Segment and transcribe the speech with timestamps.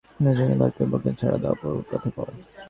[0.31, 2.27] ওসব বাজে বুকনি ছেড়ে দাও, প্রভুর কথা কও।